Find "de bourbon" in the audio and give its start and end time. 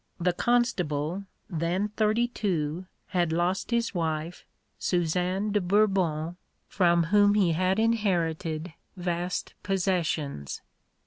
5.51-6.37